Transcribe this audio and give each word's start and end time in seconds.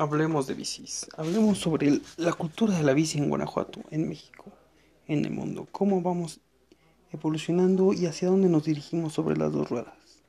Hablemos 0.00 0.46
de 0.46 0.54
bicis. 0.54 1.06
Hablemos 1.18 1.58
sobre 1.58 2.00
la 2.16 2.32
cultura 2.32 2.74
de 2.74 2.82
la 2.82 2.94
bici 2.94 3.18
en 3.18 3.28
Guanajuato, 3.28 3.82
en 3.90 4.08
México, 4.08 4.50
en 5.06 5.26
el 5.26 5.30
mundo. 5.30 5.68
Cómo 5.70 6.00
vamos 6.00 6.40
evolucionando 7.12 7.92
y 7.92 8.06
hacia 8.06 8.28
dónde 8.28 8.48
nos 8.48 8.64
dirigimos 8.64 9.12
sobre 9.12 9.36
las 9.36 9.52
dos 9.52 9.68
ruedas. 9.68 10.19